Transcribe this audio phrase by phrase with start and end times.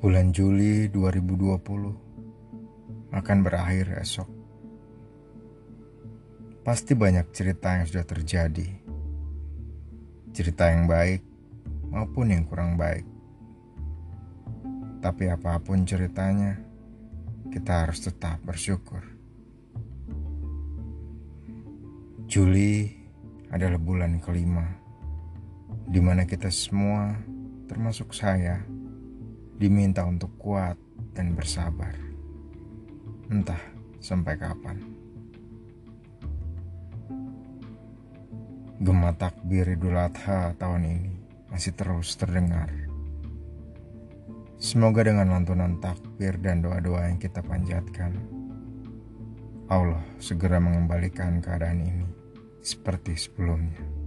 [0.00, 4.32] Bulan Juli 2020 akan berakhir esok.
[6.64, 8.64] Pasti banyak cerita yang sudah terjadi.
[10.32, 11.20] Cerita yang baik
[11.92, 13.04] maupun yang kurang baik.
[15.04, 16.56] Tapi apa pun ceritanya,
[17.52, 19.04] kita harus tetap bersyukur.
[22.24, 22.88] Juli
[23.52, 24.64] adalah bulan kelima,
[25.84, 27.20] di mana kita semua,
[27.68, 28.64] termasuk saya,
[29.60, 30.80] diminta untuk kuat
[31.12, 31.92] dan bersabar.
[33.28, 33.60] Entah
[34.00, 34.80] sampai kapan.
[38.80, 41.12] Gema takbir Idul Adha tahun ini
[41.52, 42.72] masih terus terdengar.
[44.56, 48.16] Semoga dengan lantunan takbir dan doa-doa yang kita panjatkan,
[49.68, 52.08] Allah segera mengembalikan keadaan ini
[52.64, 53.99] seperti sebelumnya.